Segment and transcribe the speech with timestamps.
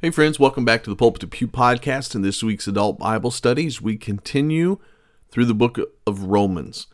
[0.00, 2.14] Hey, friends, welcome back to the Pulpit to Pew podcast.
[2.14, 4.78] In this week's adult Bible studies, we continue
[5.28, 6.86] through the book of Romans.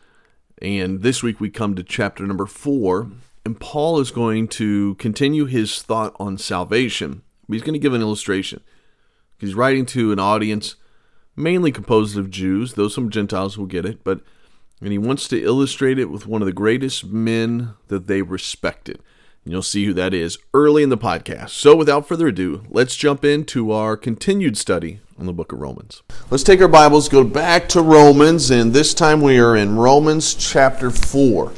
[0.59, 3.11] And this week we come to chapter number four,
[3.45, 7.21] and Paul is going to continue his thought on salvation.
[7.47, 8.63] He's going to give an illustration.
[9.37, 10.75] He's writing to an audience
[11.35, 14.21] mainly composed of Jews, though some Gentiles will get it, but
[14.81, 18.99] and he wants to illustrate it with one of the greatest men that they respected.
[19.47, 21.51] You'll see who that is early in the podcast.
[21.51, 26.01] So, without further ado, let's jump into our continued study on the book of Romans.
[26.31, 30.33] Let's take our Bibles, go back to Romans, and this time we are in Romans
[30.33, 31.53] chapter 4.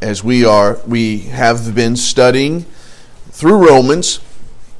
[0.00, 2.62] As we are we have been studying
[3.30, 4.20] through Romans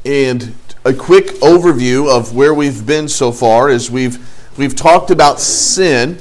[0.07, 0.55] and
[0.87, 4.19] a quick overview of where we've been so far is we've
[4.57, 6.19] we've talked about sin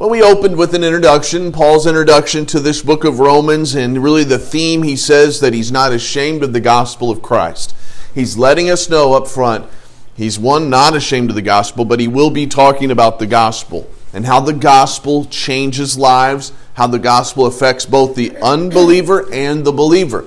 [0.00, 4.24] well, we opened with an introduction, Paul's introduction to this book of Romans, and really
[4.24, 7.76] the theme he says that he's not ashamed of the gospel of Christ.
[8.14, 9.68] He's letting us know up front,
[10.16, 13.90] he's one, not ashamed of the gospel, but he will be talking about the gospel
[14.14, 19.72] and how the gospel changes lives, how the gospel affects both the unbeliever and the
[19.72, 20.24] believer.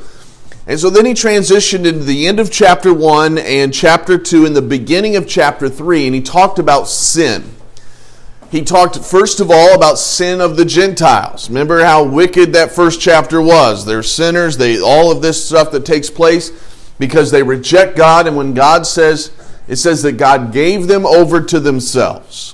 [0.67, 4.55] And so then he transitioned into the end of chapter 1 and chapter 2 and
[4.55, 7.55] the beginning of chapter 3, and he talked about sin
[8.53, 11.49] he talked first of all about sin of the Gentiles.
[11.49, 13.83] Remember how wicked that first chapter was.
[13.83, 16.51] They're sinners, they all of this stuff that takes place
[16.99, 19.31] because they reject God and when God says
[19.67, 22.53] it says that God gave them over to themselves.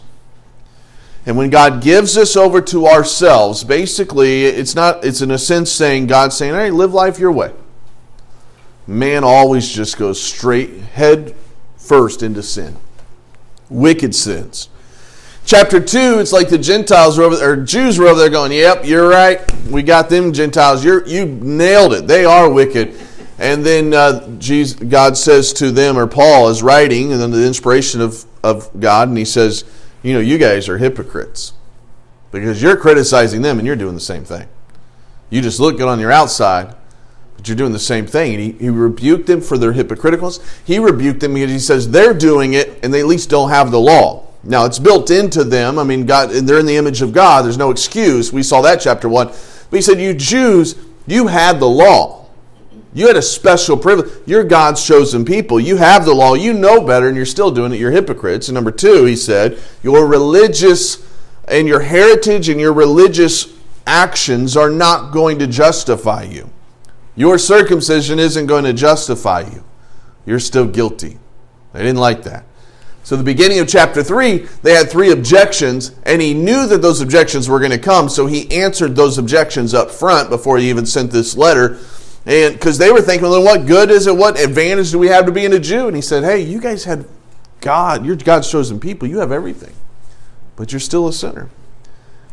[1.26, 5.70] And when God gives us over to ourselves, basically it's not it's in a sense
[5.70, 7.52] saying God saying, "Hey, live life your way."
[8.88, 11.36] Man always just goes straight head
[11.76, 12.78] first into sin.
[13.70, 14.70] Wicked sins.
[15.50, 18.52] Chapter 2, it's like the Gentiles were over there, or Jews were over there going,
[18.52, 19.52] Yep, you're right.
[19.66, 20.86] We got them Gentiles.
[20.86, 22.06] You're, you nailed it.
[22.06, 22.96] They are wicked.
[23.40, 27.48] And then uh, Jesus, God says to them, or Paul is writing, and then the
[27.48, 29.64] inspiration of, of God, and he says,
[30.04, 31.54] You know, you guys are hypocrites
[32.30, 34.48] because you're criticizing them and you're doing the same thing.
[35.32, 36.76] You just look good on your outside,
[37.38, 38.36] but you're doing the same thing.
[38.36, 40.46] And he, he rebuked them for their hypocriticalness.
[40.64, 43.72] He rebuked them because he says they're doing it and they at least don't have
[43.72, 44.29] the law.
[44.44, 45.78] Now it's built into them.
[45.78, 47.44] I mean, God, they're in the image of God.
[47.44, 48.32] There's no excuse.
[48.32, 49.28] We saw that chapter one.
[49.28, 52.28] But he said, "You Jews, you had the law.
[52.94, 54.10] You had a special privilege.
[54.26, 55.60] You're God's chosen people.
[55.60, 56.34] You have the law.
[56.34, 57.80] You know better, and you're still doing it.
[57.80, 61.00] You're hypocrites." And number two, he said, "Your religious
[61.48, 63.48] and your heritage and your religious
[63.86, 66.50] actions are not going to justify you.
[67.16, 69.64] Your circumcision isn't going to justify you.
[70.26, 71.20] You're still guilty."
[71.74, 72.46] They didn't like that.
[73.10, 77.02] So, the beginning of chapter 3, they had three objections, and he knew that those
[77.02, 80.86] objections were going to come, so he answered those objections up front before he even
[80.86, 81.80] sent this letter.
[82.28, 84.16] And because they were thinking, well, what good is it?
[84.16, 85.88] What advantage do we have to being a Jew?
[85.88, 87.08] And he said, hey, you guys had
[87.62, 89.74] God, you're God's chosen people, you have everything,
[90.56, 91.50] but you're still a sinner.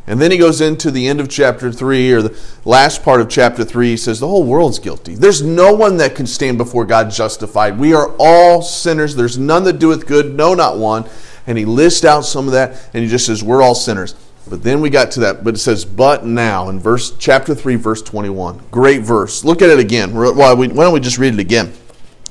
[0.09, 3.29] And then he goes into the end of chapter 3, or the last part of
[3.29, 3.91] chapter 3.
[3.91, 5.17] He says, The whole world's guilty.
[5.17, 7.79] There's no one that can stand before God justified.
[7.79, 9.17] We are all sinners.
[9.17, 11.07] There's none that doeth good, no, not one.
[11.49, 14.15] And he lists out some of that, and he just says, We're all sinners.
[14.49, 17.75] But then we got to that, but it says, But now, in verse chapter 3,
[17.75, 18.63] verse 21.
[18.71, 19.45] Great verse.
[19.45, 20.15] Look at it again.
[20.15, 21.73] Why don't we just read it again?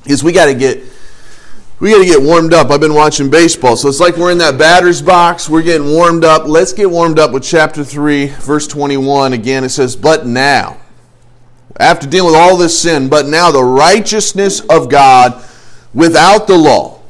[0.02, 0.82] Because we got to get
[1.78, 2.70] we got to get warmed up.
[2.70, 5.48] I've been watching baseball, so it's like we're in that batter's box.
[5.48, 6.46] We're getting warmed up.
[6.46, 9.34] Let's get warmed up with chapter 3, verse 21.
[9.34, 10.78] Again, it says, But now,
[11.78, 15.44] after dealing with all this sin, but now the righteousness of God
[15.92, 17.02] without the law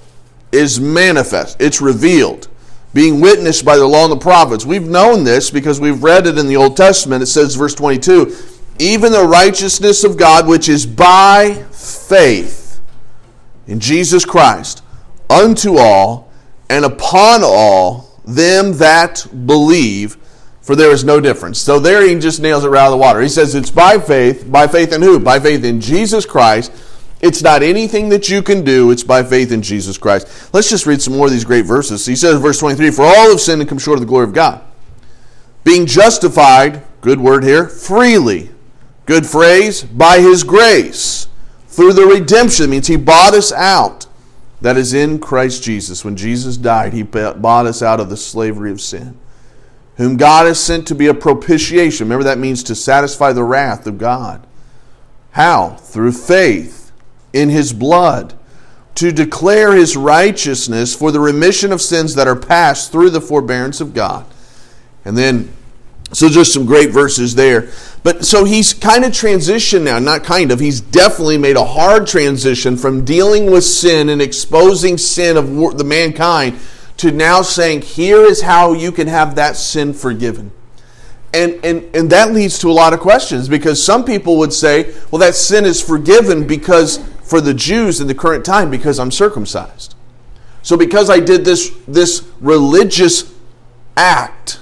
[0.51, 2.49] is manifest, it's revealed,
[2.93, 4.67] being witnessed by the law and the prophets.
[4.67, 7.23] We've known this because we've read it in the Old Testament.
[7.23, 8.35] It says, verse 22,
[8.81, 12.66] even the righteousness of God, which is by faith
[13.67, 14.83] in Jesus Christ
[15.29, 16.31] unto all
[16.69, 20.17] and upon all them that believe,
[20.61, 21.59] for there is no difference.
[21.59, 23.21] So there he just nails it right out of the water.
[23.21, 24.51] He says it's by faith.
[24.51, 25.21] By faith in who?
[25.21, 26.73] By faith in Jesus Christ.
[27.21, 30.53] It's not anything that you can do, it's by faith in Jesus Christ.
[30.53, 32.05] Let's just read some more of these great verses.
[32.05, 34.35] He says, verse 23 For all have sinned and come short of the glory of
[34.35, 34.63] God.
[35.65, 38.51] Being justified, good word here, freely.
[39.07, 41.29] Good phrase, by his grace
[41.77, 44.07] through the redemption means he bought us out
[44.63, 46.07] that is in Christ Jesus.
[46.07, 49.15] When Jesus died, he bought us out of the slavery of sin.
[49.99, 52.07] Whom God has sent to be a propitiation.
[52.07, 54.47] Remember, that means to satisfy the wrath of God.
[55.33, 55.77] How?
[55.77, 56.93] Through faith
[57.35, 58.33] in his blood,
[58.95, 63.83] to declare his righteousness for the remission of sins that are past through the forbearance
[63.83, 64.25] of God.
[65.05, 65.53] And then
[66.17, 67.69] So just some great verses there.
[68.03, 72.07] But so he's kind of transitioned now, not kind of, he's definitely made a hard
[72.07, 76.59] transition from dealing with sin and exposing sin of the mankind
[76.97, 80.53] to now saying, here is how you can have that sin forgiven.
[81.35, 84.95] And, and, and that leads to a lot of questions because some people would say,
[85.11, 89.11] well, that sin is forgiven because for the Jews in the current time because I'm
[89.11, 89.95] circumcised.
[90.63, 93.35] So because I did this, this religious
[93.99, 94.61] act,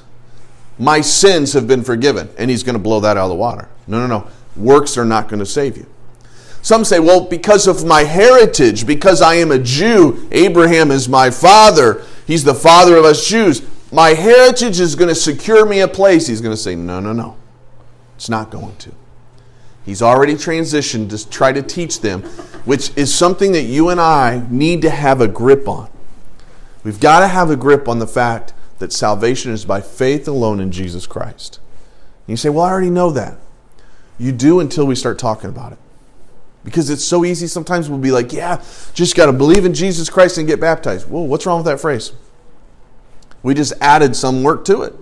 [0.78, 2.28] my sins have been forgiven.
[2.38, 3.68] And he's going to blow that out of the water.
[3.86, 4.28] No, no, no.
[4.56, 5.86] Works are not going to save you.
[6.62, 11.30] Some say, well, because of my heritage, because I am a Jew, Abraham is my
[11.30, 13.62] father, he's the father of us Jews.
[13.92, 16.26] My heritage is going to secure me a place.
[16.26, 17.36] He's going to say, no, no, no.
[18.16, 18.92] It's not going to.
[19.84, 22.22] He's already transitioned to try to teach them,
[22.64, 25.90] which is something that you and I need to have a grip on.
[26.82, 30.60] We've got to have a grip on the fact that salvation is by faith alone
[30.60, 31.60] in Jesus Christ.
[32.26, 33.38] And you say, Well, I already know that.
[34.18, 35.78] You do until we start talking about it.
[36.64, 37.46] Because it's so easy.
[37.46, 38.62] Sometimes we'll be like, Yeah,
[38.94, 41.08] just got to believe in Jesus Christ and get baptized.
[41.08, 42.12] Well, what's wrong with that phrase?
[43.42, 44.94] We just added some work to it.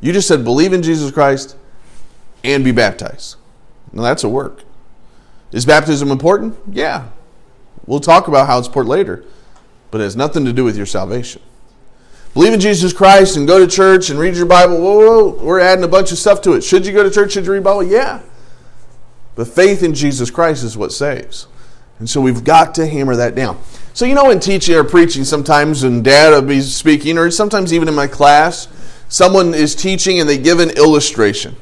[0.00, 1.56] You just said, Believe in Jesus Christ
[2.44, 3.36] and be baptized.
[3.92, 4.62] Now, that's a work.
[5.52, 6.56] Is baptism important?
[6.70, 7.08] Yeah.
[7.86, 9.24] We'll talk about how it's important later,
[9.90, 11.40] but it has nothing to do with your salvation
[12.36, 14.78] believe in Jesus Christ and go to church and read your Bible.
[14.78, 16.62] Whoa, whoa, we're adding a bunch of stuff to it.
[16.62, 17.32] Should you go to church?
[17.32, 17.82] Should you read Bible?
[17.82, 18.20] Yeah.
[19.36, 21.46] But faith in Jesus Christ is what saves.
[21.98, 23.58] And so we've got to hammer that down.
[23.94, 27.72] So, you know, in teaching or preaching, sometimes when dad will be speaking, or sometimes
[27.72, 28.68] even in my class,
[29.08, 31.56] someone is teaching and they give an illustration.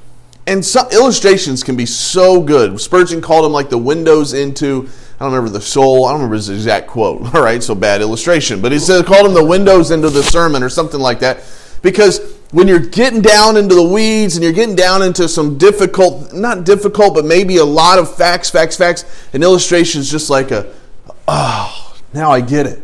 [0.49, 2.81] And some illustrations can be so good.
[2.81, 4.89] Spurgeon called them like the windows into
[5.25, 6.05] I don't remember the soul.
[6.05, 7.23] I don't remember his exact quote.
[7.35, 8.61] All right, so bad illustration.
[8.61, 11.43] But he said, called them the windows into the sermon or something like that.
[11.81, 16.35] Because when you're getting down into the weeds and you're getting down into some difficult,
[16.35, 20.51] not difficult, but maybe a lot of facts, facts, facts, an illustration is just like
[20.51, 20.71] a,
[21.27, 22.83] oh, now I get it.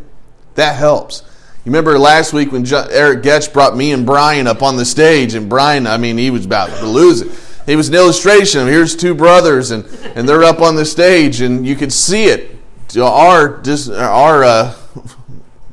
[0.54, 1.22] That helps.
[1.66, 5.34] You remember last week when Eric Getch brought me and Brian up on the stage,
[5.34, 8.96] and Brian, I mean, he was about to lose it it was an illustration here's
[8.96, 9.84] two brothers and,
[10.16, 12.56] and they're up on the stage and you could see it.
[12.98, 14.76] Our, just, our uh,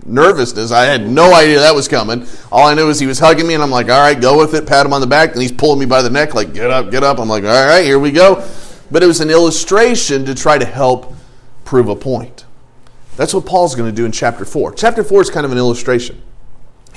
[0.06, 2.28] nervousness, I had no idea that was coming.
[2.52, 4.54] All I knew is he was hugging me and I'm like, all right, go with
[4.54, 5.32] it, pat him on the back.
[5.34, 7.20] And he's pulling me by the neck like, get up, get up.
[7.20, 8.48] I'm like, all right, here we go.
[8.92, 11.14] But it was an illustration to try to help
[11.66, 12.46] prove a point.
[13.18, 14.74] That's what Paul's going to do in chapter 4.
[14.76, 16.22] Chapter 4 is kind of an illustration.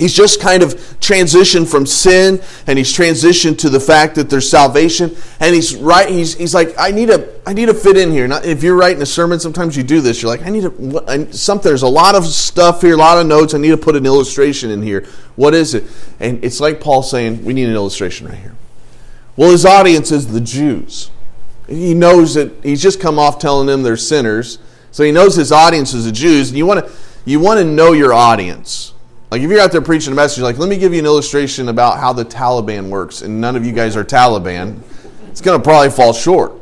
[0.00, 4.49] He's just kind of transitioned from sin and he's transitioned to the fact that there's
[4.49, 5.14] salvation.
[5.41, 8.26] And he's right, he's, he's like, I need to, I need to fit in here.
[8.26, 10.23] Not, if you're writing a sermon, sometimes you do this.
[10.23, 13.19] You're like, I need to, I, something, there's a lot of stuff here, a lot
[13.19, 13.52] of notes.
[13.52, 15.06] I need to put an illustration in here.
[15.37, 15.85] What is it?
[16.19, 18.55] And it's like Paul saying, we need an illustration right here.
[19.37, 21.11] Well, his audience is the Jews.
[21.69, 24.61] He knows that he's just come off telling them they're sinners.
[24.93, 26.49] So he knows his audience is the Jews.
[26.49, 26.93] And you want to,
[27.26, 28.94] you want to know your audience.
[29.31, 31.69] Like if you're out there preaching a message, like let me give you an illustration
[31.69, 34.81] about how the Taliban works, and none of you guys are Taliban,
[35.29, 36.53] it's going to probably fall short.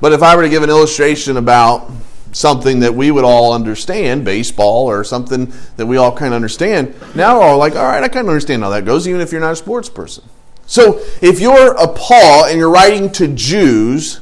[0.00, 1.90] But if I were to give an illustration about
[2.30, 6.94] something that we would all understand, baseball or something that we all kind of understand,
[7.16, 9.32] now we're all like, all right, I kind of understand how that goes, even if
[9.32, 10.24] you're not a sports person.
[10.66, 14.20] So if you're a Paul and you're writing to Jews,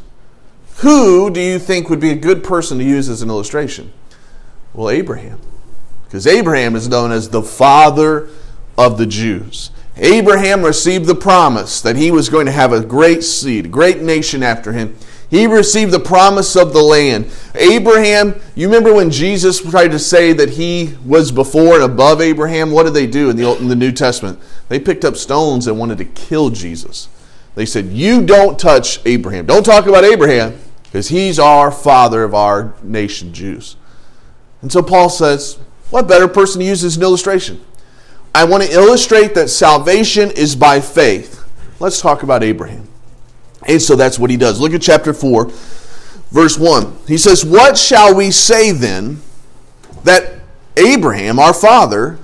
[0.76, 3.93] who do you think would be a good person to use as an illustration?
[4.73, 5.41] Well, Abraham.
[6.12, 8.29] Because Abraham is known as the father
[8.77, 9.70] of the Jews.
[9.96, 14.03] Abraham received the promise that he was going to have a great seed, a great
[14.03, 14.94] nation after him.
[15.31, 17.31] He received the promise of the land.
[17.55, 22.72] Abraham, you remember when Jesus tried to say that he was before and above Abraham?
[22.72, 24.39] What did they do in the, in the New Testament?
[24.69, 27.08] They picked up stones and wanted to kill Jesus.
[27.55, 29.46] They said, You don't touch Abraham.
[29.46, 33.77] Don't talk about Abraham because he's our father of our nation, Jews.
[34.60, 35.58] And so Paul says,
[35.93, 37.63] what better person to use as an illustration?
[38.34, 41.44] I want to illustrate that salvation is by faith.
[41.81, 42.89] Let's talk about Abraham.
[43.67, 44.58] And so that's what he does.
[44.58, 45.51] Look at chapter 4,
[46.31, 46.96] verse 1.
[47.06, 49.20] He says, What shall we say then
[50.03, 50.41] that
[50.79, 52.19] Abraham, our father,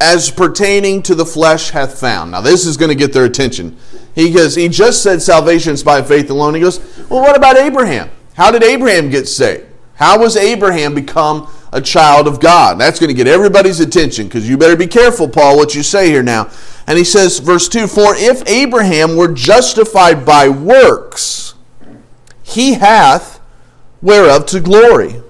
[0.00, 2.30] as pertaining to the flesh hath found?
[2.30, 3.76] Now, this is going to get their attention.
[4.14, 6.54] He goes, He just said salvation is by faith alone.
[6.54, 6.78] He goes,
[7.10, 8.08] Well, what about Abraham?
[8.34, 9.66] How did Abraham get saved?
[9.96, 12.78] How was Abraham become a child of God.
[12.78, 16.08] That's going to get everybody's attention because you better be careful, Paul, what you say
[16.08, 16.48] here now.
[16.86, 21.54] And he says, verse 2 For if Abraham were justified by works,
[22.44, 23.40] he hath
[24.00, 25.20] whereof to glory,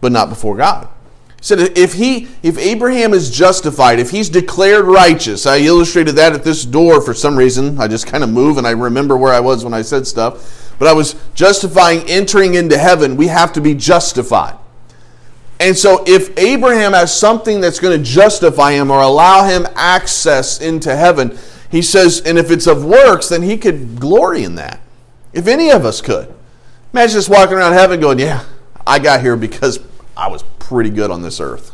[0.00, 0.88] but not before God.
[1.36, 6.32] He said if he if Abraham is justified, if he's declared righteous, I illustrated that
[6.32, 7.78] at this door for some reason.
[7.78, 10.74] I just kind of move and I remember where I was when I said stuff.
[10.78, 13.16] But I was justifying entering into heaven.
[13.16, 14.56] We have to be justified.
[15.62, 20.60] And so if Abraham has something that's going to justify him or allow him access
[20.60, 21.38] into heaven,
[21.70, 24.80] he says, and if it's of works, then he could glory in that.
[25.32, 26.34] If any of us could.
[26.92, 28.44] Imagine just walking around heaven going, Yeah,
[28.84, 29.78] I got here because
[30.16, 31.70] I was pretty good on this earth.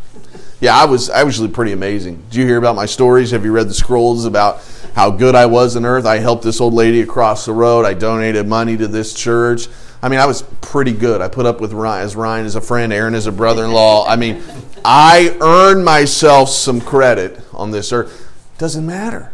[0.60, 2.22] Yeah, I was actually pretty amazing.
[2.28, 3.30] Did you hear about my stories?
[3.30, 4.60] Have you read the scrolls about
[4.94, 6.04] how good I was on earth?
[6.04, 7.86] I helped this old lady across the road.
[7.86, 9.66] I donated money to this church.
[10.02, 11.20] I mean, I was pretty good.
[11.20, 14.06] I put up with Ryan as Ryan as a friend, Aaron as a brother-in-law.
[14.06, 14.42] I mean,
[14.84, 18.28] I earned myself some credit on this earth.
[18.58, 19.32] Doesn't matter.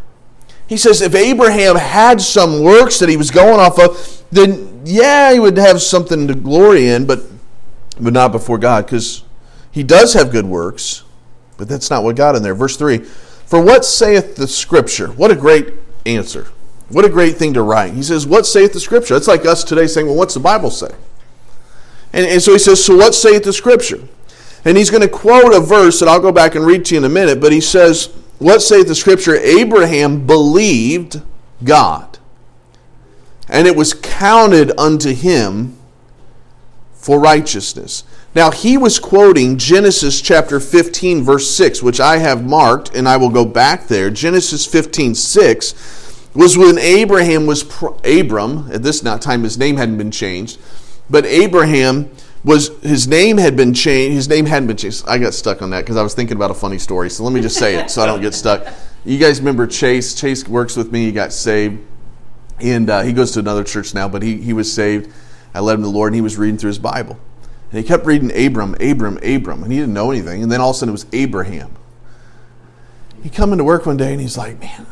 [0.67, 5.33] He says if Abraham had some works that he was going off of, then yeah,
[5.33, 7.21] he would have something to glory in, but
[8.01, 9.25] but not before God, because
[9.71, 11.05] he does have good works,
[11.57, 12.55] but that's not what got in there.
[12.55, 15.09] Verse 3 For what saith the Scripture?
[15.09, 15.75] What a great
[16.07, 16.49] answer.
[16.89, 17.95] What a great thing to write.
[17.95, 19.17] He says, What saith the Scripture?
[19.17, 20.95] It's like us today saying, Well, what's the Bible say?
[22.13, 24.01] And, and so he says, So what saith the Scripture?
[24.65, 26.99] And he's going to quote a verse that I'll go back and read to you
[26.99, 28.07] in a minute, but he says,
[28.39, 29.37] What saith the Scripture?
[29.37, 31.23] Abraham believed
[31.63, 32.19] God,
[33.49, 35.77] and it was counted unto him
[36.93, 38.05] for righteousness.
[38.35, 43.17] Now, he was quoting Genesis chapter 15, verse 6, which I have marked, and I
[43.17, 44.11] will go back there.
[44.11, 46.04] Genesis 15, 6
[46.35, 47.63] was when Abraham was
[48.05, 48.71] Abram.
[48.73, 50.59] At this time, his name hadn't been changed,
[51.09, 52.11] but Abraham
[52.45, 54.15] was his name had been changed.
[54.15, 55.05] His name hadn't been changed.
[55.07, 57.09] I got stuck on that because I was thinking about a funny story.
[57.09, 58.67] So let me just say it so I don't get stuck.
[59.05, 60.15] You guys remember Chase?
[60.15, 61.05] Chase works with me.
[61.07, 61.81] He got saved,
[62.61, 64.09] and uh, he goes to another church now.
[64.09, 65.13] But he he was saved.
[65.55, 67.19] I led him to the Lord, and he was reading through his Bible,
[67.71, 70.43] and he kept reading Abram, Abram, Abram, and he didn't know anything.
[70.43, 71.71] And then all of a sudden, it was Abraham.
[73.23, 74.87] He come into work one day, and he's like, "Man."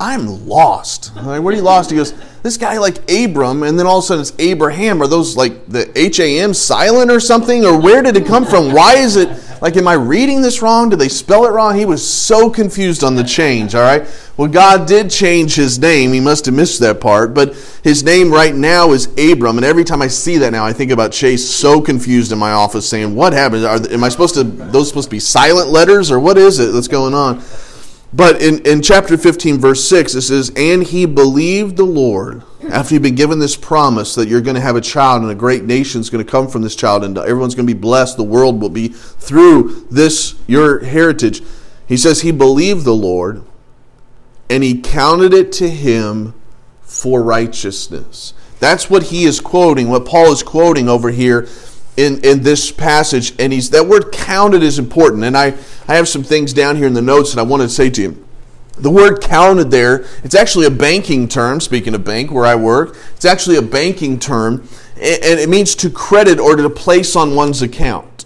[0.00, 1.14] I'm lost.
[1.16, 1.90] Like, where are you lost?
[1.90, 5.00] He goes, this guy like Abram, and then all of a sudden it's Abraham.
[5.00, 7.64] Are those like the H A M silent or something?
[7.64, 8.72] Or where did it come from?
[8.72, 9.30] Why is it
[9.62, 10.90] like, am I reading this wrong?
[10.90, 11.74] Did they spell it wrong?
[11.74, 14.06] He was so confused on the change, all right?
[14.36, 16.12] Well, God did change his name.
[16.12, 17.32] He must have missed that part.
[17.32, 19.56] But his name right now is Abram.
[19.56, 22.52] And every time I see that now, I think about Chase so confused in my
[22.52, 23.64] office saying, what happened?
[23.64, 26.72] Are, am I supposed to, those supposed to be silent letters or what is it
[26.72, 27.42] that's going on?
[28.14, 32.94] But in, in chapter 15, verse 6, it says, And he believed the Lord after
[32.94, 35.64] he'd been given this promise that you're going to have a child and a great
[35.64, 38.16] nation is going to come from this child and everyone's going to be blessed.
[38.16, 41.42] The world will be through this, your heritage.
[41.88, 43.42] He says he believed the Lord
[44.48, 46.34] and he counted it to him
[46.82, 48.32] for righteousness.
[48.60, 51.48] That's what he is quoting, what Paul is quoting over here
[51.96, 53.34] in, in this passage.
[53.38, 55.24] And he's that word counted is important.
[55.24, 55.54] And I,
[55.88, 58.02] I have some things down here in the notes that I want to say to
[58.02, 58.26] you.
[58.76, 62.96] The word counted there, it's actually a banking term, speaking of bank where I work,
[63.14, 67.62] it's actually a banking term, and it means to credit or to place on one's
[67.62, 68.24] account.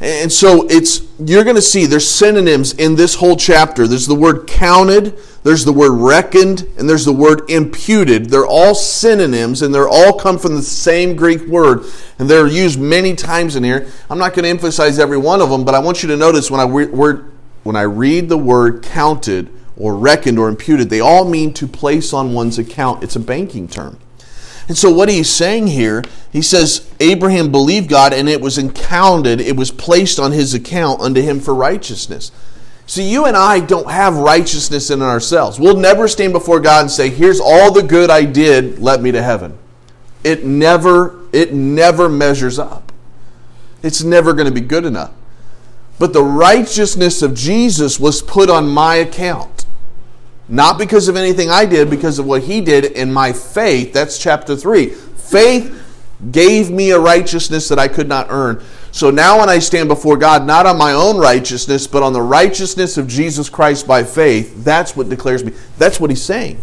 [0.00, 3.86] And so it's you're going to see there's synonyms in this whole chapter.
[3.86, 8.30] There's the word counted, there's the word reckoned, and there's the word imputed.
[8.30, 11.84] They're all synonyms and they're all come from the same Greek word
[12.18, 13.86] and they're used many times in here.
[14.08, 16.50] I'm not going to emphasize every one of them, but I want you to notice
[16.50, 17.30] when I word
[17.62, 22.12] when I read the word counted or reckoned or imputed, they all mean to place
[22.12, 23.02] on one's account.
[23.02, 23.98] It's a banking term.
[24.68, 29.40] And so, what he's saying here, he says, Abraham believed God and it was encountered,
[29.40, 32.32] it was placed on his account unto him for righteousness.
[32.86, 35.58] See, you and I don't have righteousness in ourselves.
[35.58, 39.10] We'll never stand before God and say, Here's all the good I did, let me
[39.12, 39.56] to heaven.
[40.22, 42.92] It never, it never measures up.
[43.82, 45.12] It's never going to be good enough.
[45.98, 49.66] But the righteousness of Jesus was put on my account.
[50.48, 53.92] Not because of anything I did, because of what he did in my faith.
[53.92, 54.88] That's chapter 3.
[54.88, 55.82] Faith
[56.30, 58.62] gave me a righteousness that I could not earn.
[58.94, 62.22] So now when I stand before God, not on my own righteousness, but on the
[62.22, 65.52] righteousness of Jesus Christ by faith, that's what declares me.
[65.78, 66.62] That's what he's saying.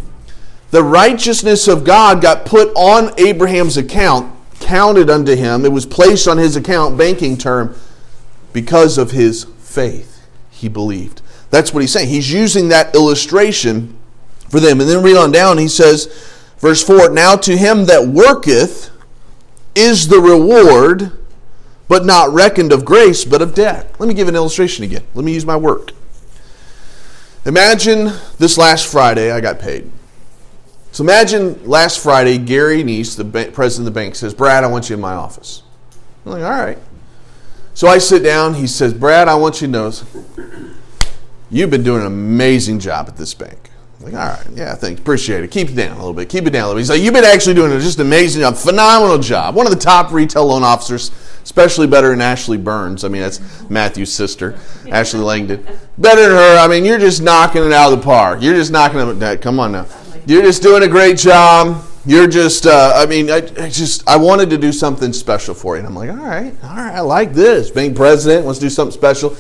[0.70, 5.66] The righteousness of God got put on Abraham's account, counted unto him.
[5.66, 7.76] It was placed on his account, banking term,
[8.54, 10.26] because of his faith.
[10.50, 11.22] He believed.
[11.50, 12.08] That's what he's saying.
[12.08, 13.98] He's using that illustration
[14.48, 14.80] for them.
[14.80, 16.06] And then read on down, he says,
[16.60, 18.90] verse 4 Now to him that worketh
[19.76, 21.18] is the reward,
[21.92, 23.94] but not reckoned of grace, but of debt.
[24.00, 25.04] Let me give an illustration again.
[25.14, 25.92] Let me use my work.
[27.46, 29.92] Imagine this last Friday I got paid.
[30.94, 34.90] So imagine last Friday, Gary Neese, the president of the bank, says, Brad, I want
[34.90, 35.64] you in my office.
[36.26, 36.78] I'm like, all right.
[37.74, 38.54] So I sit down.
[38.54, 39.92] He says, Brad, I want you to know
[41.50, 43.70] you've been doing an amazing job at this bank.
[44.02, 45.52] I'm like, all right, yeah, thanks, appreciate it.
[45.52, 46.28] Keep it down a little bit.
[46.28, 46.82] Keep it down a little bit.
[46.82, 49.54] He's like, you've been actually doing a just amazing job, phenomenal job.
[49.56, 51.12] One of the top retail loan officers,
[51.44, 53.04] especially better than Ashley Burns.
[53.04, 54.58] I mean, that's Matthew's sister,
[54.90, 55.66] Ashley Langdon.
[55.98, 56.58] Better than her.
[56.58, 58.42] I mean, you're just knocking it out of the park.
[58.42, 59.42] You're just knocking it.
[59.42, 59.86] Come on now.
[60.26, 61.86] You're just doing a great job.
[62.04, 65.76] You're just, uh, I mean, I, I, just, I wanted to do something special for
[65.76, 65.80] you.
[65.80, 67.70] And I'm like, all right, all right, I like this.
[67.70, 69.38] Being president wants to do something special.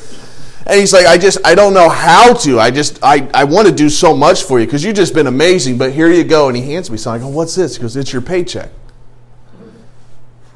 [0.65, 2.59] And he's like, I just, I don't know how to.
[2.59, 5.27] I just, I, I want to do so much for you because you've just been
[5.27, 6.47] amazing, but here you go.
[6.47, 7.23] And he hands me something.
[7.23, 7.75] I go, what's this?
[7.75, 8.69] He goes, it's your paycheck.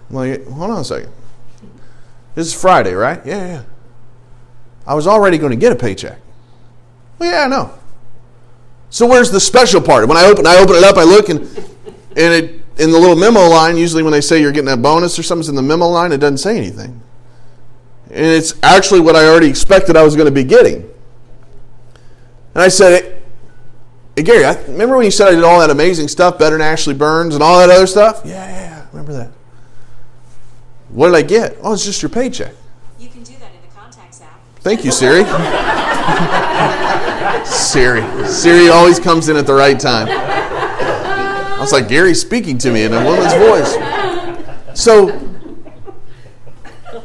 [0.10, 1.12] I'm like, hold on a second.
[2.36, 3.26] This is Friday, right?
[3.26, 3.64] Yeah, yeah.
[4.86, 6.20] I was already going to get a paycheck.
[7.18, 7.74] Well, yeah, I know.
[8.90, 10.08] So where's the special part?
[10.08, 11.42] When I open, I open it up, I look, and
[12.16, 13.78] and it in the little memo line.
[13.78, 16.18] Usually, when they say you're getting a bonus or something's in the memo line, it
[16.18, 17.02] doesn't say anything,
[18.16, 20.90] and it's actually what I already expected I was going to be getting.
[22.54, 23.22] And I said,
[24.16, 26.66] "Hey, Gary, I, remember when you said I did all that amazing stuff, better than
[26.66, 28.22] Ashley Burns and all that other stuff?
[28.24, 28.86] Yeah, yeah, yeah.
[28.94, 29.32] remember that.
[30.90, 31.58] What did I get?
[31.62, 32.54] Oh, it's just your paycheck.
[32.98, 34.40] You can do that in the contacts app.
[34.62, 35.26] Thank you, Siri.
[37.46, 38.02] Siri.
[38.30, 40.08] Siri always comes in at the right time.
[40.08, 43.76] I was like, Gary's speaking to me in a woman's voice.
[44.80, 45.25] So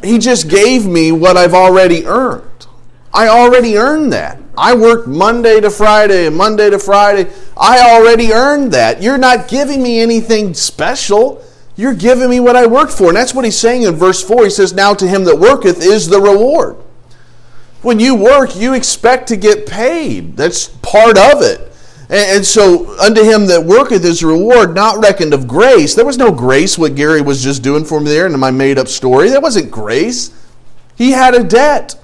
[0.03, 2.67] he just gave me what I've already earned.
[3.13, 4.41] I already earned that.
[4.57, 7.31] I worked Monday to Friday and Monday to Friday.
[7.57, 9.03] I already earned that.
[9.03, 11.43] You're not giving me anything special.
[11.77, 13.09] You're giving me what I worked for.
[13.09, 14.45] And that's what he's saying in verse 4.
[14.45, 16.77] He says, Now to him that worketh is the reward.
[17.83, 20.37] When you work, you expect to get paid.
[20.37, 21.70] That's part of it.
[22.13, 25.95] And, so, unto him that worketh is reward, not reckoned of grace.
[25.95, 28.79] There was no grace, what Gary was just doing for me there in my made
[28.79, 29.31] up story.
[29.31, 30.33] That wasn't grace.
[30.97, 31.95] He had a debt.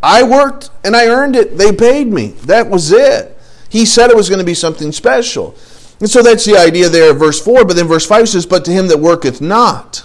[0.00, 1.58] I worked and I earned it.
[1.58, 2.28] They paid me.
[2.44, 3.36] That was it.
[3.68, 5.56] He said it was going to be something special.
[5.98, 7.64] And so that's the idea there of verse 4.
[7.64, 10.04] But then verse 5 says, But to him that worketh not,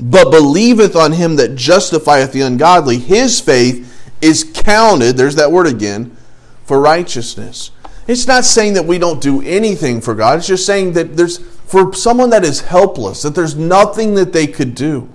[0.00, 3.86] but believeth on him that justifieth the ungodly, his faith
[4.22, 6.16] is counted, there's that word again,
[6.64, 7.72] for righteousness.
[8.10, 10.38] It's not saying that we don't do anything for God.
[10.38, 14.48] It's just saying that there's, for someone that is helpless, that there's nothing that they
[14.48, 15.08] could do.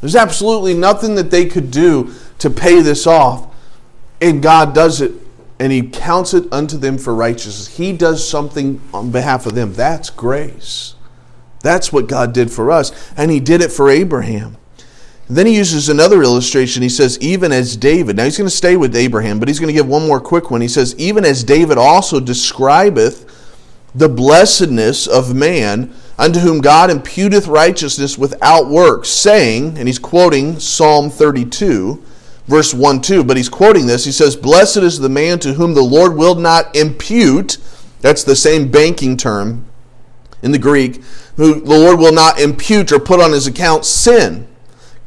[0.00, 3.54] There's absolutely nothing that they could do to pay this off.
[4.20, 5.12] And God does it,
[5.60, 7.76] and He counts it unto them for righteousness.
[7.76, 9.74] He does something on behalf of them.
[9.74, 10.96] That's grace.
[11.60, 13.12] That's what God did for us.
[13.16, 14.56] And He did it for Abraham.
[15.30, 16.82] Then he uses another illustration.
[16.82, 18.16] He says, even as David.
[18.16, 20.50] Now he's going to stay with Abraham, but he's going to give one more quick
[20.50, 20.62] one.
[20.62, 23.26] He says, even as David also describeth
[23.94, 30.58] the blessedness of man unto whom God imputeth righteousness without works, saying, and he's quoting
[30.58, 32.02] Psalm 32,
[32.46, 34.06] verse 1 2, but he's quoting this.
[34.06, 37.58] He says, Blessed is the man to whom the Lord will not impute.
[38.00, 39.66] That's the same banking term
[40.42, 41.02] in the Greek,
[41.36, 44.48] who the Lord will not impute or put on his account sin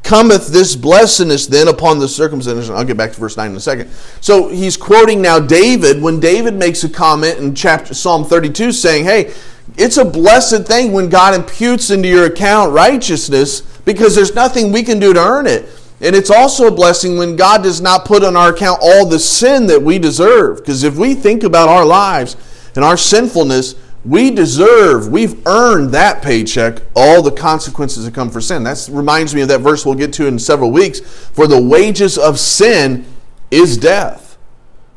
[0.04, 2.76] cometh this blessedness then upon the circumcision.
[2.76, 3.90] I'll get back to verse 9 in a second.
[4.20, 9.06] So he's quoting now David when David makes a comment in chapter Psalm 32 saying,
[9.06, 9.34] Hey,
[9.78, 14.84] it's a blessed thing when God imputes into your account righteousness because there's nothing we
[14.84, 15.70] can do to earn it.
[16.02, 19.20] And it's also a blessing when God does not put on our account all the
[19.20, 20.58] sin that we deserve.
[20.58, 22.36] Because if we think about our lives
[22.76, 28.42] and our sinfulness, we deserve, we've earned that paycheck, all the consequences that come for
[28.42, 28.64] sin.
[28.64, 31.00] That reminds me of that verse we'll get to in several weeks.
[31.00, 33.06] For the wages of sin
[33.52, 34.38] is death.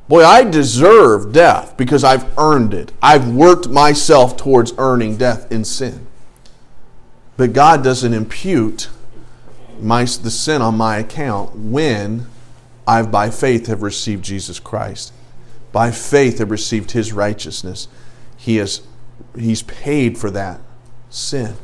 [0.08, 2.92] Boy, I deserve death because I've earned it.
[3.02, 6.06] I've worked myself towards earning death in sin.
[7.36, 8.88] But God doesn't impute
[9.80, 12.26] my, the sin on my account when
[12.86, 15.12] I've by faith have received Jesus Christ.
[15.72, 17.88] By faith have received his righteousness.
[18.36, 18.82] He has
[19.36, 20.60] he's paid for that
[21.10, 21.56] sin.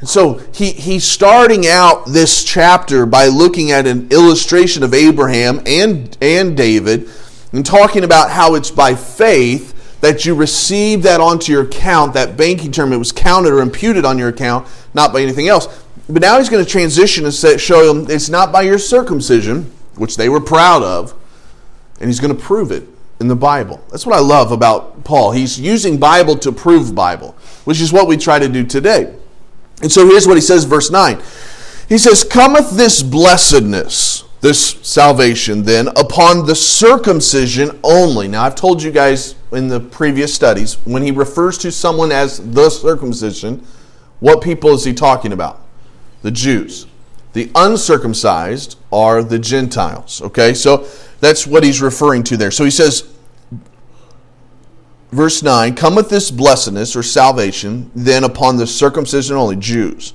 [0.00, 5.60] And so he, he's starting out this chapter by looking at an illustration of Abraham
[5.64, 7.08] and, and David
[7.52, 12.36] and talking about how it's by faith that you receive that onto your account, that
[12.36, 15.66] banking term, it was counted or imputed on your account, not by anything else.
[16.08, 20.16] But now he's going to transition and show them it's not by your circumcision, which
[20.18, 21.14] they were proud of,
[21.98, 22.86] and he's going to prove it
[23.20, 23.82] in the Bible.
[23.90, 25.32] That's what I love about Paul.
[25.32, 29.14] He's using Bible to prove Bible, which is what we try to do today.
[29.82, 31.20] And so here's what he says, verse 9.
[31.88, 38.28] He says, Cometh this blessedness, this salvation, then, upon the circumcision only.
[38.28, 42.38] Now, I've told you guys in the previous studies, when he refers to someone as
[42.52, 43.64] the circumcision,
[44.20, 45.60] what people is he talking about?
[46.22, 46.86] The Jews.
[47.34, 50.22] The uncircumcised are the Gentiles.
[50.22, 50.88] Okay, so
[51.20, 52.50] that's what he's referring to there.
[52.50, 53.12] So he says,
[55.10, 60.14] verse 9, cometh this blessedness or salvation then upon the circumcision only, Jews,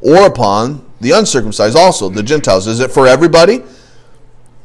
[0.00, 2.66] or upon the uncircumcised also, the Gentiles.
[2.66, 3.62] Is it for everybody?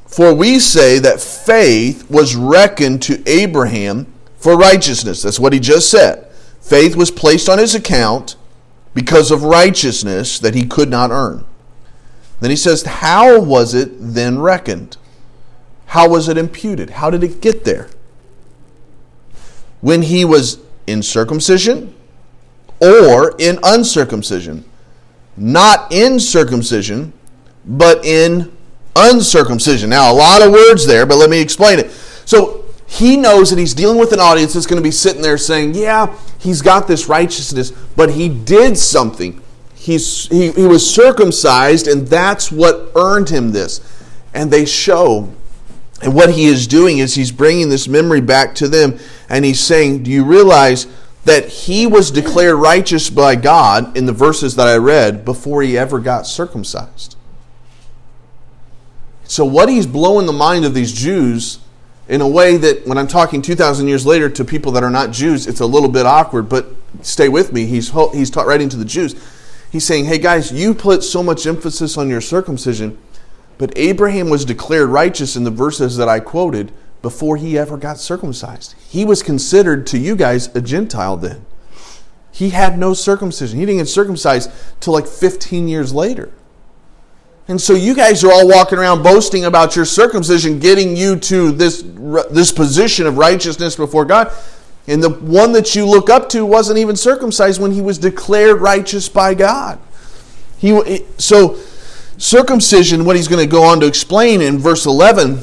[0.08, 5.22] For we say that faith was reckoned to Abraham for righteousness.
[5.22, 6.32] That's what he just said.
[6.62, 8.36] Faith was placed on his account
[8.94, 11.46] because of righteousness that he could not earn.
[12.40, 14.98] Then he says, How was it then reckoned?
[15.96, 16.90] How was it imputed?
[16.90, 17.88] How did it get there?
[19.80, 21.96] When he was in circumcision
[22.82, 24.66] or in uncircumcision?
[25.38, 27.14] Not in circumcision,
[27.66, 28.52] but in
[28.98, 29.90] uncircumcision.
[29.90, 31.92] Now, a lot of words there, but let me explain it.
[32.26, 35.38] So, he knows that he's dealing with an audience that's going to be sitting there
[35.38, 39.42] saying, Yeah, he's got this righteousness, but he did something.
[39.76, 43.80] He's, he, he was circumcised, and that's what earned him this.
[44.34, 45.34] And they show.
[46.02, 49.60] And what he is doing is he's bringing this memory back to them, and he's
[49.60, 50.88] saying, Do you realize
[51.24, 55.78] that he was declared righteous by God in the verses that I read before he
[55.78, 57.16] ever got circumcised?
[59.24, 61.60] So, what he's blowing the mind of these Jews
[62.08, 65.12] in a way that when I'm talking 2,000 years later to people that are not
[65.12, 66.68] Jews, it's a little bit awkward, but
[67.02, 67.66] stay with me.
[67.66, 69.16] He's, he's taught writing to the Jews.
[69.72, 72.98] He's saying, hey guys, you put so much emphasis on your circumcision,
[73.58, 78.00] but Abraham was declared righteous in the verses that I quoted before he ever got
[78.00, 78.76] circumcised.
[78.90, 81.46] He was considered to you guys a Gentile then.
[82.32, 83.60] He had no circumcision.
[83.60, 86.32] He didn't get circumcised till like 15 years later.
[87.48, 91.52] And so you guys are all walking around boasting about your circumcision getting you to
[91.52, 91.84] this,
[92.32, 94.32] this position of righteousness before God.
[94.88, 98.62] And the one that you look up to wasn't even circumcised when he was declared
[98.62, 99.80] righteous by God.
[100.58, 101.58] He, so,
[102.18, 105.40] circumcision, what he's going to go on to explain in verse 11,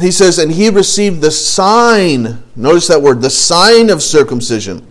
[0.00, 4.86] he says, And he received the sign, notice that word, the sign of circumcision,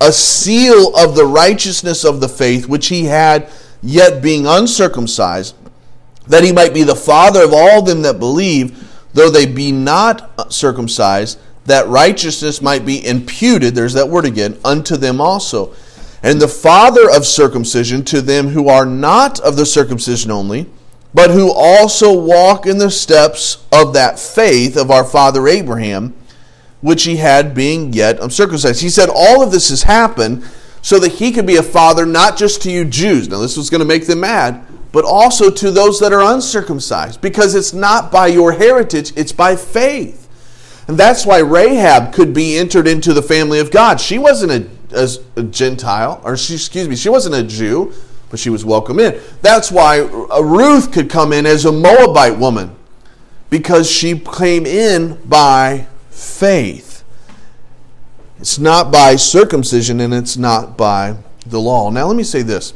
[0.00, 3.50] a seal of the righteousness of the faith which he had,
[3.82, 5.54] yet being uncircumcised
[6.28, 10.52] that he might be the father of all them that believe, though they be not
[10.52, 15.74] circumcised, that righteousness might be imputed, there's that word again, unto them also.
[16.22, 20.66] And the father of circumcision to them who are not of the circumcision only,
[21.14, 26.14] but who also walk in the steps of that faith of our father Abraham,
[26.80, 28.82] which he had being yet uncircumcised.
[28.82, 30.44] He said all of this has happened
[30.82, 33.28] so that he could be a father not just to you Jews.
[33.28, 37.20] Now, this was going to make them mad but also to those that are uncircumcised,
[37.20, 40.28] because it's not by your heritage, it's by faith.
[40.88, 44.00] And that's why Rahab could be entered into the family of God.
[44.00, 47.92] She wasn't a, a, a Gentile, or she, excuse me, she wasn't a Jew,
[48.30, 49.20] but she was welcome in.
[49.42, 52.76] That's why Ruth could come in as a Moabite woman,
[53.50, 57.04] because she came in by faith.
[58.38, 61.90] It's not by circumcision and it's not by the law.
[61.90, 62.72] Now, let me say this.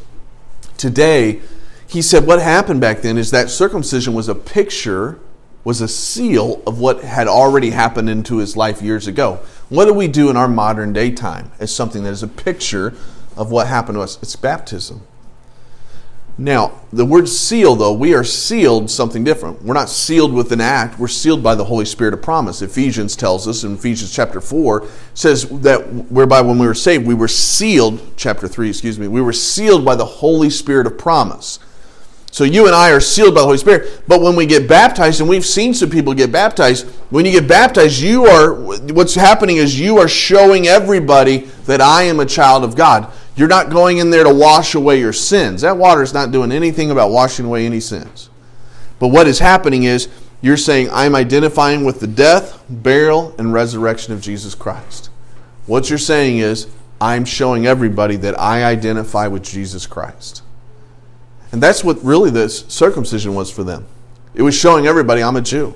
[0.76, 1.40] Today,
[1.86, 5.20] he said what happened back then is that circumcision was a picture,
[5.62, 9.40] was a seal of what had already happened into his life years ago.
[9.72, 12.92] What do we do in our modern day time as something that is a picture
[13.38, 14.18] of what happened to us?
[14.20, 15.00] It's baptism.
[16.36, 19.62] Now, the word seal, though, we are sealed something different.
[19.62, 22.60] We're not sealed with an act, we're sealed by the Holy Spirit of promise.
[22.60, 25.78] Ephesians tells us in Ephesians chapter 4 says that
[26.10, 29.86] whereby when we were saved, we were sealed, chapter 3, excuse me, we were sealed
[29.86, 31.58] by the Holy Spirit of promise.
[32.32, 34.04] So you and I are sealed by the Holy Spirit.
[34.08, 37.46] But when we get baptized, and we've seen some people get baptized, when you get
[37.46, 42.64] baptized, you are what's happening is you are showing everybody that I am a child
[42.64, 43.12] of God.
[43.36, 45.60] You're not going in there to wash away your sins.
[45.60, 48.30] That water is not doing anything about washing away any sins.
[48.98, 50.08] But what is happening is
[50.40, 55.10] you're saying, I'm identifying with the death, burial, and resurrection of Jesus Christ.
[55.66, 56.66] What you're saying is,
[56.98, 60.41] I'm showing everybody that I identify with Jesus Christ.
[61.52, 63.86] And that's what really this circumcision was for them.
[64.34, 65.74] It was showing everybody I'm a Jew.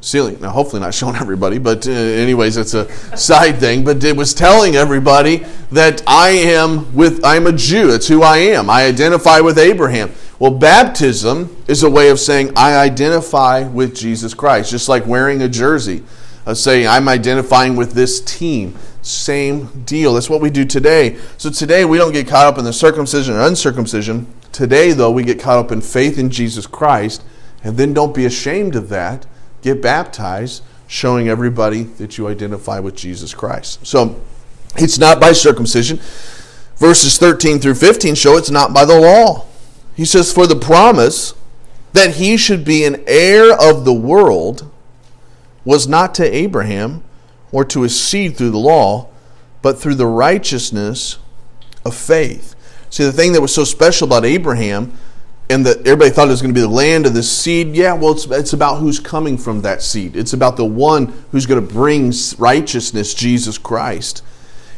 [0.00, 3.84] Sealing, now hopefully not showing everybody, but uh, anyways, it's a side thing.
[3.84, 7.92] But it was telling everybody that I am with, I'm a Jew.
[7.92, 8.70] It's who I am.
[8.70, 10.12] I identify with Abraham.
[10.38, 15.42] Well, baptism is a way of saying I identify with Jesus Christ, just like wearing
[15.42, 16.04] a jersey,
[16.46, 18.76] of saying I'm identifying with this team.
[19.02, 20.14] Same deal.
[20.14, 21.18] That's what we do today.
[21.38, 24.32] So today we don't get caught up in the circumcision or uncircumcision.
[24.52, 27.22] Today, though, we get caught up in faith in Jesus Christ,
[27.62, 29.26] and then don't be ashamed of that.
[29.62, 33.86] Get baptized, showing everybody that you identify with Jesus Christ.
[33.86, 34.20] So,
[34.76, 35.98] it's not by circumcision.
[36.76, 39.46] Verses 13 through 15 show it's not by the law.
[39.94, 41.34] He says, For the promise
[41.92, 44.70] that he should be an heir of the world
[45.64, 47.02] was not to Abraham
[47.50, 49.08] or to his seed through the law,
[49.60, 51.18] but through the righteousness
[51.84, 52.54] of faith.
[52.90, 54.96] See, the thing that was so special about Abraham
[55.50, 57.74] and that everybody thought it was going to be the land of the seed.
[57.74, 60.16] Yeah, well, it's, it's about who's coming from that seed.
[60.16, 64.22] It's about the one who's going to bring righteousness, Jesus Christ.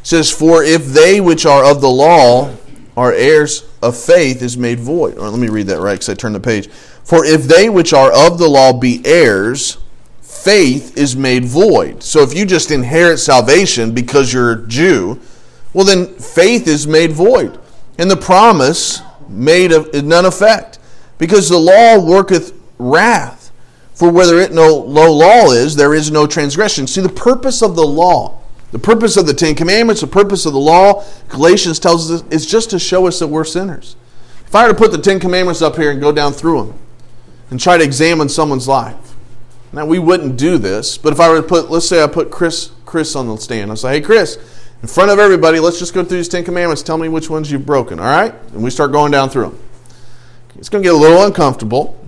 [0.01, 2.55] It says, For if they which are of the law
[2.97, 5.17] are heirs of faith is made void.
[5.19, 6.69] Or let me read that right because I turned the page.
[6.69, 9.79] For if they which are of the law be heirs,
[10.21, 12.03] faith is made void.
[12.03, 15.21] So if you just inherit salvation because you're a Jew,
[15.73, 17.59] well, then faith is made void.
[18.01, 20.79] And the promise made of none effect.
[21.19, 23.53] Because the law worketh wrath.
[23.95, 26.87] For whether it no no law is, there is no transgression.
[26.87, 28.41] See, the purpose of the law,
[28.73, 32.47] the purpose of the Ten Commandments, the purpose of the law, Galatians tells us, is
[32.47, 33.97] just to show us that we're sinners.
[34.47, 36.79] If I were to put the Ten Commandments up here and go down through them
[37.51, 39.15] and try to examine someone's life,
[39.73, 42.31] now we wouldn't do this, but if I were to put, let's say I put
[42.31, 44.39] Chris Chris on the stand, I say, hey Chris,
[44.83, 46.83] in front of everybody, let's just go through these Ten Commandments.
[46.83, 48.35] Tell me which ones you've broken, all right?
[48.53, 49.59] And we start going down through them.
[50.57, 52.03] It's going to get a little uncomfortable,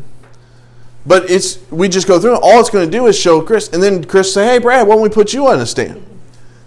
[1.07, 2.41] but it's we just go through it.
[2.43, 4.95] All it's going to do is show Chris, and then Chris say, "Hey, Brad, why
[4.95, 6.05] don't we put you on a stand?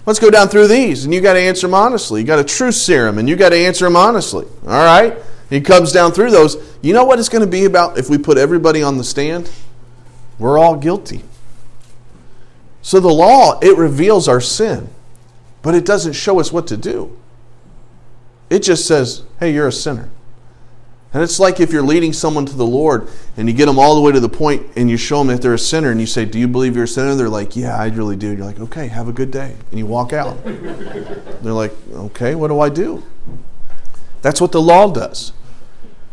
[0.06, 2.22] Let's go down through these, and you got to answer them honestly.
[2.22, 4.46] You got a truth serum, and you got to answer them honestly.
[4.64, 5.18] All right."
[5.50, 6.58] He comes down through those.
[6.82, 9.50] You know what it's going to be about if we put everybody on the stand?
[10.40, 11.24] We're all guilty.
[12.82, 14.90] So the law it reveals our sin
[15.66, 17.18] but it doesn't show us what to do.
[18.52, 20.12] It just says, hey, you're a sinner.
[21.12, 23.96] And it's like if you're leading someone to the Lord and you get them all
[23.96, 26.06] the way to the point and you show them that they're a sinner and you
[26.06, 27.16] say, Do you believe you're a sinner?
[27.16, 28.30] They're like, Yeah, I really do.
[28.30, 29.56] And you're like, Okay, have a good day.
[29.72, 30.38] And you walk out.
[30.46, 33.02] they're like, Okay, what do I do?
[34.22, 35.34] That's what the law does.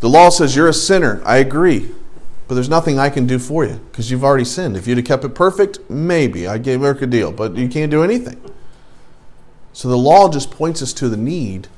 [0.01, 1.21] The law says, You're a sinner.
[1.27, 1.91] I agree.
[2.49, 4.79] But there's nothing I can do for you because you've already sinned.
[4.79, 7.91] If you'd have kept it perfect, maybe I gave work a deal, but you can't
[7.91, 8.41] do anything.
[9.73, 11.69] So the law just points us to the need,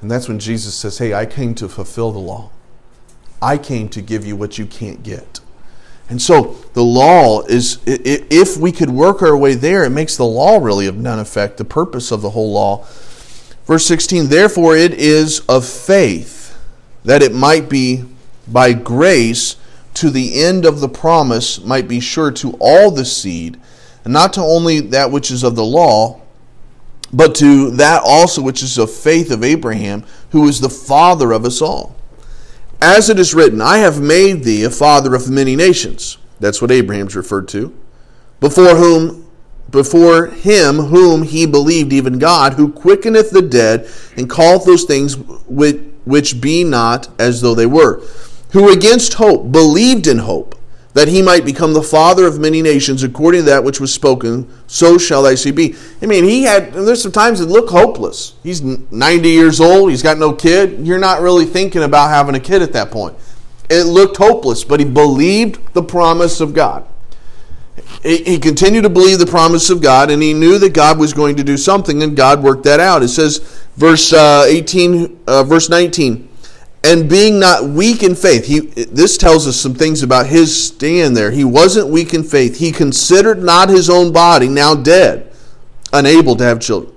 [0.00, 2.50] and that's when Jesus says, Hey, I came to fulfill the law.
[3.40, 5.40] I came to give you what you can't get.
[6.10, 10.24] And so the law is, if we could work our way there, it makes the
[10.24, 12.86] law really of none effect, the purpose of the whole law.
[13.66, 16.58] Verse 16, therefore it is of faith
[17.04, 18.04] that it might be
[18.46, 19.56] by grace
[19.94, 23.60] to the end of the promise might be sure to all the seed,
[24.04, 26.20] and not to only that which is of the law
[27.12, 31.44] but to that also which is of faith of Abraham, who is the father of
[31.44, 31.96] us all.
[32.80, 36.18] As it is written, I have made thee a father of many nations.
[36.38, 37.76] That's what Abraham's referred to.
[38.40, 39.28] Before whom
[39.70, 45.16] before him whom he believed, even God, who quickeneth the dead, and calleth those things
[45.46, 48.02] which, which be not as though they were,
[48.52, 50.57] who against hope believed in hope
[50.94, 54.50] that he might become the father of many nations according to that which was spoken
[54.66, 55.74] so shall thy seed be.
[56.02, 58.34] I mean he had there's some times that look hopeless.
[58.42, 60.86] He's 90 years old he's got no kid.
[60.86, 63.16] You're not really thinking about having a kid at that point.
[63.68, 66.86] It looked hopeless but he believed the promise of god.
[68.02, 71.36] He continued to believe the promise of god and he knew that god was going
[71.36, 73.02] to do something and god worked that out.
[73.02, 73.38] It says
[73.76, 76.27] verse uh, 18 uh, verse 19
[76.84, 81.16] and being not weak in faith he this tells us some things about his stand
[81.16, 81.30] there.
[81.30, 82.58] He wasn't weak in faith.
[82.58, 85.32] He considered not his own body now dead
[85.92, 86.94] unable to have children.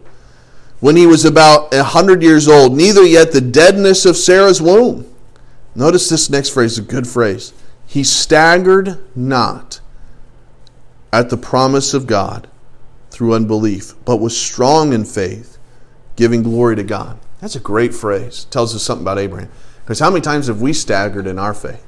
[0.80, 5.08] When he was about a hundred years old neither yet the deadness of sarah's womb.
[5.74, 7.54] Notice this next phrase a good phrase.
[7.88, 9.80] He staggered not
[11.12, 12.48] at the promise of god
[13.10, 15.58] through unbelief but was strong in faith
[16.16, 17.18] giving glory to god.
[17.40, 18.46] That's a great phrase.
[18.46, 19.50] Tells us something about abraham
[19.84, 21.86] because how many times have we staggered in our faith?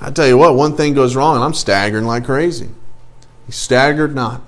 [0.00, 2.68] I tell you what, one thing goes wrong and I'm staggering like crazy.
[3.46, 4.42] He staggered not.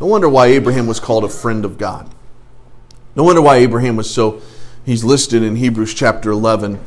[0.00, 2.12] No wonder why Abraham was called a friend of God.
[3.14, 4.40] No wonder why Abraham was so,
[4.84, 6.80] he's listed in Hebrews chapter 11.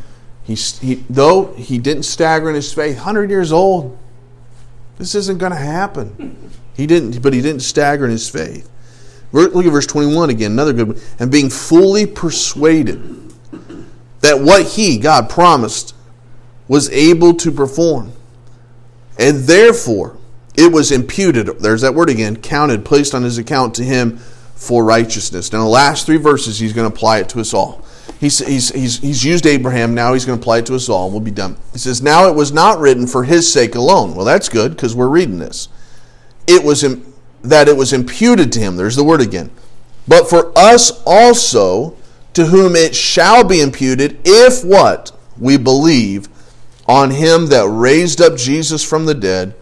[0.44, 3.98] He's, he, though he didn't stagger in his faith, 100 years old,
[4.98, 6.52] this isn't going to happen.
[6.76, 8.70] He didn't, but he didn't stagger in his faith.
[9.32, 11.00] Look at verse 21 again, another good one.
[11.20, 13.34] And being fully persuaded
[14.26, 15.96] that what he, God, promised
[16.68, 18.12] was able to perform.
[19.20, 20.18] And therefore,
[20.58, 24.18] it was imputed, there's that word again, counted, placed on his account to him
[24.56, 25.52] for righteousness.
[25.54, 27.86] Now, the last three verses, he's going to apply it to us all.
[28.20, 31.06] He's, he's, he's, he's used Abraham, now he's going to apply it to us all,
[31.06, 31.58] and we'll be done.
[31.74, 34.16] He says, Now it was not written for his sake alone.
[34.16, 35.70] Well, that's good because we're reading this.
[36.48, 36.86] It was
[37.44, 38.76] that it was imputed to him.
[38.76, 39.52] There's the word again.
[40.08, 41.98] But for us also,
[42.36, 45.12] to whom it shall be imputed if what?
[45.38, 46.30] we believe
[46.88, 49.56] on him that raised up Jesus from the dead,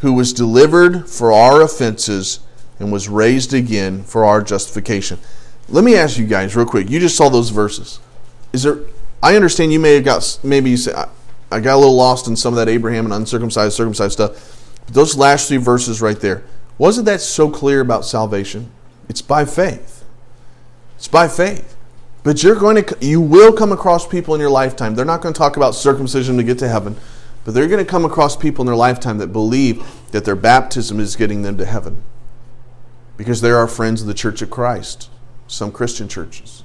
[0.00, 2.40] who was delivered for our offenses
[2.78, 5.18] and was raised again for our justification.
[5.68, 6.90] Let me ask you guys real quick.
[6.90, 7.98] You just saw those verses.
[8.52, 8.80] Is there
[9.22, 10.92] I understand you may have got maybe you say
[11.50, 14.82] I got a little lost in some of that Abraham and uncircumcised circumcised stuff.
[14.86, 16.44] Those last three verses right there.
[16.78, 18.70] Wasn't that so clear about salvation?
[19.08, 20.04] It's by faith.
[20.96, 21.75] It's by faith.
[22.26, 24.96] But you're going to you will come across people in your lifetime.
[24.96, 26.96] They're not going to talk about circumcision to get to heaven,
[27.44, 30.98] but they're going to come across people in their lifetime that believe that their baptism
[30.98, 32.02] is getting them to heaven.
[33.16, 35.08] Because they are friends of the Church of Christ,
[35.46, 36.64] some Christian churches.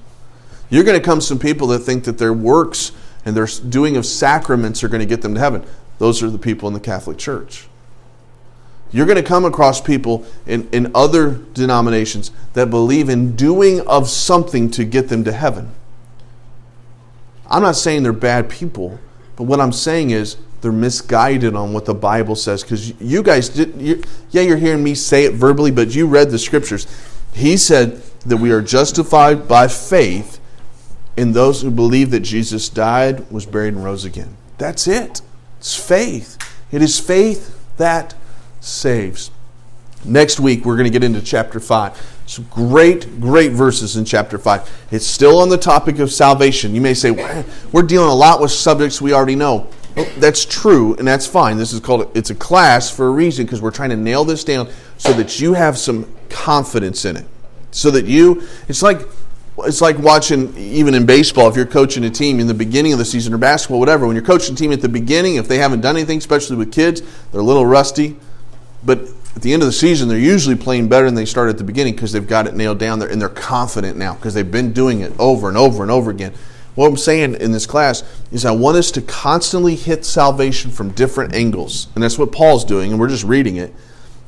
[0.72, 2.92] You're going to come some people that think that their works
[3.24, 5.64] and their doing of sacraments are going to get them to heaven.
[6.00, 7.68] Those are the people in the Catholic Church.
[8.92, 14.10] You're going to come across people in, in other denominations that believe in doing of
[14.10, 15.72] something to get them to heaven.
[17.50, 19.00] I'm not saying they're bad people,
[19.36, 22.64] but what I'm saying is they're misguided on what the Bible says.
[22.64, 26.30] Because you guys did, you, yeah, you're hearing me say it verbally, but you read
[26.30, 26.88] the scriptures.
[27.34, 30.40] He said that we are justified by faith
[31.18, 34.38] in those who believe that Jesus died, was buried, and rose again.
[34.58, 35.22] That's it.
[35.60, 36.38] It's faith.
[36.72, 38.14] It is faith that
[38.62, 39.32] saves.
[40.04, 42.22] Next week, we're going to get into chapter 5.
[42.26, 44.88] Some great, great verses in chapter 5.
[44.92, 46.74] It's still on the topic of salvation.
[46.74, 47.12] You may say,
[47.72, 49.68] we're dealing a lot with subjects we already know.
[49.96, 51.58] Well, that's true, and that's fine.
[51.58, 54.44] This is called, it's a class for a reason because we're trying to nail this
[54.44, 57.26] down so that you have some confidence in it.
[57.72, 59.02] So that you, it's like,
[59.60, 63.00] it's like watching even in baseball if you're coaching a team in the beginning of
[63.00, 65.58] the season or basketball whatever when you're coaching a team at the beginning if they
[65.58, 68.18] haven't done anything especially with kids they're a little rusty
[68.84, 69.00] but
[69.36, 71.64] at the end of the season, they're usually playing better than they started at the
[71.64, 74.74] beginning because they've got it nailed down there and they're confident now because they've been
[74.74, 76.34] doing it over and over and over again.
[76.76, 80.92] What I'm saying in this class is I want us to constantly hit salvation from
[80.92, 81.88] different angles.
[81.96, 83.74] And that's what Paul's doing, and we're just reading it.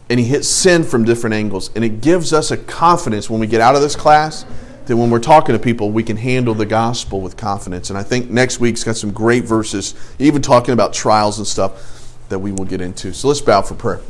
[0.10, 1.72] And he hits sin from different angles.
[1.76, 4.46] And it gives us a confidence when we get out of this class
[4.86, 7.89] that when we're talking to people, we can handle the gospel with confidence.
[7.89, 12.18] And I think next week's got some great verses, even talking about trials and stuff
[12.28, 13.13] that we will get into.
[13.13, 14.02] So let's bow for prayer.